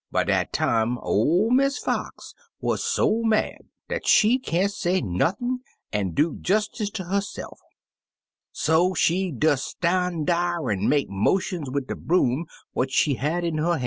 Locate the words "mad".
3.21-3.59